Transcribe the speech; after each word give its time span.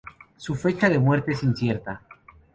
Su 0.35 0.55
fecha 0.55 0.89
de 0.89 0.97
muerte 0.97 1.33
es 1.33 1.43
incierta. 1.43 2.01